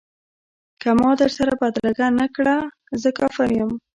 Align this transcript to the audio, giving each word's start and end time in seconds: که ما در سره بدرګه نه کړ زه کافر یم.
که 0.81 0.89
ما 0.99 1.11
در 1.19 1.29
سره 1.37 1.53
بدرګه 1.61 2.07
نه 2.19 2.27
کړ 2.35 2.47
زه 3.01 3.09
کافر 3.19 3.49
یم. 3.59 3.71